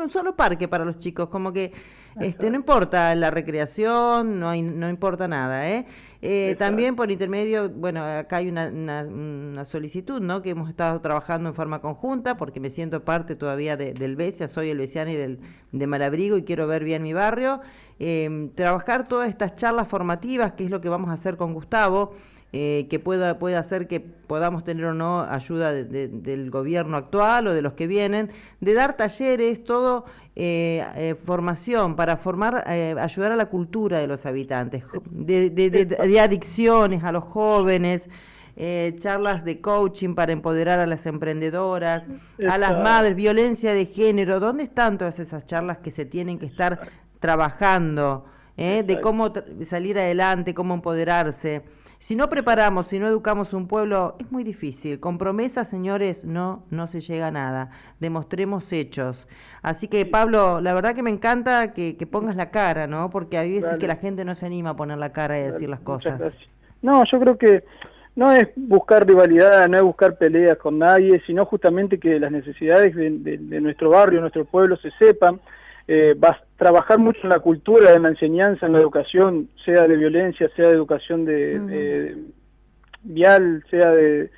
un 0.00 0.10
solo 0.10 0.36
parque 0.36 0.68
para 0.68 0.84
los 0.84 0.98
chicos, 0.98 1.28
como 1.28 1.52
que 1.52 1.72
este 2.20 2.50
no 2.50 2.56
importa 2.56 3.14
la 3.14 3.30
recreación, 3.30 4.40
no 4.40 4.48
hay, 4.48 4.62
no 4.62 4.88
importa 4.88 5.28
nada, 5.28 5.68
¿eh? 5.70 5.86
eh 6.20 6.56
también 6.58 6.96
por 6.96 7.10
intermedio, 7.12 7.68
bueno, 7.70 8.02
acá 8.02 8.38
hay 8.38 8.48
una, 8.48 8.68
una, 8.68 9.64
solicitud, 9.64 10.20
¿no? 10.20 10.42
Que 10.42 10.50
hemos 10.50 10.68
estado 10.68 11.00
trabajando 11.00 11.48
en 11.50 11.54
forma 11.54 11.80
conjunta, 11.80 12.36
porque 12.36 12.58
me 12.58 12.70
siento 12.70 13.04
parte 13.04 13.36
todavía 13.36 13.76
del 13.76 14.16
BESIA, 14.16 14.48
soy 14.48 14.70
el 14.70 14.78
Besiano 14.78 15.10
y 15.10 15.16
del, 15.16 15.38
de 15.70 15.86
Malabrigo 15.86 16.36
y 16.36 16.42
quiero 16.42 16.66
ver 16.66 16.82
bien 16.82 17.02
mi 17.02 17.12
barrio. 17.12 17.60
Eh, 18.00 18.50
trabajar 18.54 19.06
todas 19.06 19.28
estas 19.28 19.54
charlas 19.54 19.86
formativas, 19.86 20.52
que 20.52 20.64
es 20.64 20.70
lo 20.70 20.80
que 20.80 20.88
vamos 20.88 21.10
a 21.10 21.14
hacer 21.14 21.36
con 21.36 21.54
Gustavo, 21.54 22.14
eh, 22.50 22.86
que 22.88 22.98
pueda, 22.98 23.38
pueda 23.38 23.58
hacer 23.58 23.88
que 23.88 24.00
podamos 24.00 24.64
tener 24.64 24.86
o 24.86 24.94
no 24.94 25.20
ayuda 25.20 25.70
del 25.74 26.50
gobierno 26.50 26.96
actual 26.96 27.46
o 27.46 27.52
de 27.52 27.60
los 27.60 27.74
que 27.74 27.86
vienen, 27.86 28.30
de 28.60 28.72
dar 28.72 28.96
talleres, 28.96 29.62
todo 29.64 29.87
eh, 30.36 30.84
eh, 30.96 31.14
formación 31.24 31.96
para 31.96 32.16
formar, 32.16 32.68
ayudar 32.68 33.32
a 33.32 33.36
la 33.36 33.46
cultura 33.46 33.98
de 33.98 34.06
los 34.06 34.26
habitantes, 34.26 34.84
de, 35.10 36.20
adicciones 36.20 37.04
a 37.04 37.12
los 37.12 37.24
jóvenes. 37.24 38.08
charlas 38.98 39.44
de 39.44 39.60
coaching 39.60 40.14
para 40.14 40.32
empoderar 40.32 40.80
a 40.80 40.86
las 40.86 41.06
emprendedoras, 41.06 42.06
a 42.48 42.58
las 42.58 42.72
madres, 42.82 43.14
violencia 43.14 43.72
de 43.72 43.86
género. 43.86 44.40
¿Dónde 44.40 44.64
están 44.64 44.98
todas 44.98 45.18
esas 45.20 45.46
charlas 45.46 45.78
que 45.78 45.92
se 45.92 46.04
tienen 46.04 46.38
que 46.38 46.46
estar 46.46 46.88
trabajando? 47.20 48.24
De 48.58 49.00
cómo 49.00 49.32
salir 49.66 49.98
adelante, 49.98 50.52
cómo 50.52 50.74
empoderarse. 50.74 51.62
Si 52.00 52.14
no 52.14 52.28
preparamos, 52.28 52.88
si 52.88 52.98
no 52.98 53.08
educamos 53.08 53.54
un 53.54 53.66
pueblo, 53.66 54.16
es 54.20 54.30
muy 54.30 54.44
difícil. 54.44 55.00
Con 55.00 55.18
promesas, 55.18 55.68
señores, 55.68 56.24
no, 56.24 56.64
no 56.70 56.86
se 56.86 57.00
llega 57.00 57.28
a 57.28 57.30
nada. 57.30 57.70
Demostremos 57.98 58.72
hechos. 58.72 59.26
Así 59.62 59.88
que, 59.88 60.06
Pablo, 60.06 60.60
la 60.60 60.74
verdad 60.74 60.94
que 60.94 61.02
me 61.02 61.10
encanta 61.10 61.72
que, 61.72 61.94
pongas 62.10 62.36
la 62.36 62.50
cara, 62.50 62.86
¿no? 62.86 63.10
Porque 63.10 63.38
hay 63.38 63.52
veces 63.52 63.78
que 63.78 63.88
la 63.88 63.96
gente 63.96 64.24
no 64.24 64.34
se 64.34 64.46
anima 64.46 64.70
a 64.70 64.76
poner 64.76 64.98
la 64.98 65.12
cara 65.12 65.38
y 65.38 65.42
decir 65.42 65.68
las 65.68 65.80
cosas. 65.80 66.36
No, 66.82 67.04
yo 67.04 67.18
creo 67.18 67.36
que 67.36 67.64
no 68.14 68.32
es 68.32 68.48
buscar 68.54 69.06
rivalidad, 69.06 69.68
no 69.68 69.76
es 69.76 69.82
buscar 69.82 70.18
peleas 70.18 70.58
con 70.58 70.78
nadie, 70.78 71.20
sino 71.26 71.44
justamente 71.46 71.98
que 71.98 72.20
las 72.20 72.30
necesidades 72.30 72.94
de 72.94 73.60
nuestro 73.60 73.90
barrio, 73.90 74.20
nuestro 74.20 74.44
pueblo 74.44 74.76
se 74.76 74.90
sepan 74.92 75.40
eh, 75.88 76.14
trabajar 76.58 76.98
mucho 76.98 77.20
en 77.22 77.30
la 77.30 77.38
cultura, 77.38 77.94
en 77.94 78.02
la 78.02 78.08
enseñanza, 78.10 78.66
en 78.66 78.72
la 78.72 78.80
educación, 78.80 79.48
sea 79.64 79.86
de 79.86 79.96
violencia, 79.96 80.50
sea 80.56 80.68
de 80.68 80.74
educación 80.74 81.24
de, 81.24 82.16
vial, 83.04 83.64
sea 83.70 83.92
de 83.92 84.30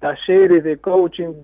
talleres, 0.00 0.64
de 0.64 0.76
coaching, 0.78 1.34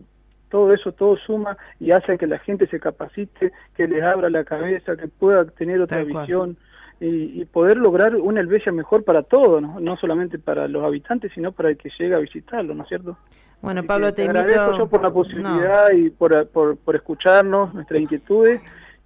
todo 0.51 0.75
eso, 0.75 0.91
todo 0.93 1.17
suma 1.17 1.57
y 1.79 1.93
hace 1.93 2.19
que 2.19 2.27
la 2.27 2.41
gente 2.41 2.67
se 2.67 2.81
capacite, 2.81 3.53
que 3.77 3.87
les 3.87 4.03
abra 4.03 4.29
la 4.29 4.45
cabeza, 4.45 4.97
que 4.97 5.07
pueda 5.07 5.45
tener 5.45 5.81
otra 5.81 6.03
visión 6.03 6.57
y, 6.99 7.45
poder 7.47 7.77
lograr 7.77 8.17
una 8.17 8.41
Helvecia 8.41 8.73
mejor 8.73 9.05
para 9.05 9.23
todos, 9.23 9.63
¿no? 9.63 9.97
solamente 9.99 10.41
para 10.41 10.67
los 10.67 10.83
habitantes, 10.83 11.31
sino 11.33 11.53
para 11.53 11.71
el 11.71 11.77
que 11.77 11.91
llega 11.97 12.17
a 12.17 12.21
visitarlo, 12.21 12.75
¿no 12.75 12.83
es 12.83 12.89
cierto? 12.89 13.17
Bueno, 13.63 13.85
Pablo, 13.85 14.13
te, 14.13 14.25
agradezco 14.25 14.79
yo 14.79 14.89
por 14.89 15.01
la 15.01 15.13
posibilidad 15.13 15.93
y 15.93 16.11
por, 16.11 16.49
por, 16.49 16.77
por 16.77 16.97
escucharnos, 16.97 17.73
nuestras 17.73 18.01
inquietudes 18.01 18.61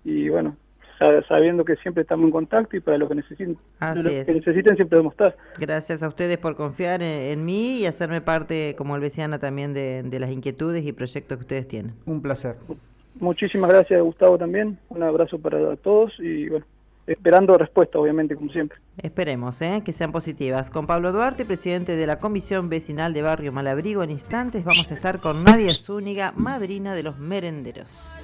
y 0.04 0.28
bueno, 0.30 0.56
sabiendo 0.98 1.64
que 1.64 1.76
siempre 1.76 2.02
estamos 2.02 2.26
en 2.26 2.30
contacto 2.30 2.76
y 2.76 2.80
para 2.80 2.98
lo 2.98 3.08
que 3.08 3.14
necesiten, 3.14 3.56
que 3.80 4.34
necesiten 4.34 4.76
siempre 4.76 4.96
debemos 4.96 5.12
estar. 5.12 5.36
Gracias 5.58 6.02
a 6.02 6.08
ustedes 6.08 6.38
por 6.38 6.56
confiar 6.56 7.02
en, 7.02 7.44
mí 7.44 7.80
y 7.80 7.86
hacerme 7.86 8.20
parte 8.20 8.74
como 8.76 8.94
albesiana 8.94 9.38
también 9.38 9.72
de, 9.72 10.02
de, 10.02 10.18
las 10.20 10.30
inquietudes 10.30 10.84
y 10.84 10.92
proyectos 10.92 11.38
que 11.38 11.42
ustedes 11.42 11.68
tienen. 11.68 11.94
Un 12.06 12.20
placer. 12.20 12.56
Muchísimas 13.20 13.70
gracias 13.70 14.00
Gustavo 14.02 14.38
también, 14.38 14.78
un 14.88 15.02
abrazo 15.02 15.38
para 15.38 15.76
todos 15.76 16.12
y 16.20 16.48
bueno, 16.48 16.64
esperando 17.08 17.56
respuesta, 17.56 17.98
obviamente, 17.98 18.36
como 18.36 18.50
siempre. 18.52 18.78
Esperemos 18.98 19.60
¿eh? 19.62 19.82
que 19.84 19.92
sean 19.92 20.12
positivas. 20.12 20.70
Con 20.70 20.86
Pablo 20.86 21.10
Duarte, 21.12 21.44
presidente 21.44 21.96
de 21.96 22.06
la 22.06 22.18
Comisión 22.20 22.68
Vecinal 22.68 23.12
de 23.14 23.22
Barrio 23.22 23.52
Malabrigo, 23.52 24.02
en 24.02 24.10
instantes 24.10 24.64
vamos 24.64 24.90
a 24.90 24.94
estar 24.94 25.20
con 25.20 25.42
Nadia 25.42 25.74
Zúñiga, 25.74 26.32
madrina 26.36 26.94
de 26.94 27.02
los 27.02 27.18
merenderos. 27.18 28.16